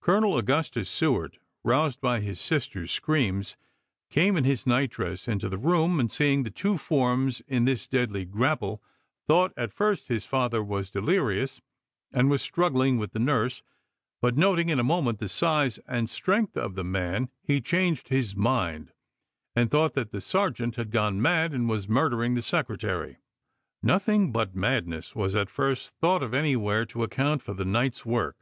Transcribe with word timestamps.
Colonel 0.00 0.36
Augustus 0.38 0.88
Seward, 0.88 1.40
roused 1.64 2.00
by 2.00 2.20
his 2.20 2.40
sister's 2.40 2.92
screams, 2.92 3.56
came 4.08 4.36
in 4.36 4.44
his 4.44 4.68
nightdress 4.68 5.26
into 5.26 5.48
the 5.48 5.58
room, 5.58 5.98
and 5.98 6.12
seeing 6.12 6.44
the 6.44 6.50
two 6.52 6.78
forms 6.78 7.40
in 7.48 7.64
this 7.64 7.88
deadly 7.88 8.24
grapple 8.24 8.80
thought 9.26 9.52
at 9.56 9.72
first 9.72 10.06
his 10.06 10.24
father 10.24 10.62
was 10.62 10.92
delirious 10.92 11.60
and 12.12 12.30
was 12.30 12.40
struggling 12.40 12.98
with 12.98 13.10
the 13.10 13.18
nurse, 13.18 13.64
but 14.22 14.36
noting 14.36 14.68
in 14.68 14.78
a 14.78 14.84
moment 14.84 15.18
the 15.18 15.28
size 15.28 15.78
and 15.88 16.08
strength 16.08 16.56
of 16.56 16.76
the 16.76 16.84
man, 16.84 17.28
he 17.42 17.60
changed 17.60 18.10
his 18.10 18.36
mind 18.36 18.92
and 19.56 19.72
thought 19.72 19.94
that 19.94 20.12
the 20.12 20.20
sergeant 20.20 20.76
had 20.76 20.92
gone 20.92 21.20
mad 21.20 21.52
and 21.52 21.68
was 21.68 21.88
murdering 21.88 22.34
the 22.34 22.42
Secretary. 22.42 23.16
Nothing 23.82 24.30
but 24.30 24.54
madness 24.54 25.16
was 25.16 25.34
at 25.34 25.50
first 25.50 25.96
thought 25.96 26.22
of 26.22 26.32
any 26.32 26.54
where 26.54 26.86
to 26.86 27.02
account 27.02 27.42
for 27.42 27.54
the 27.54 27.64
night's 27.64 28.06
work. 28.06 28.36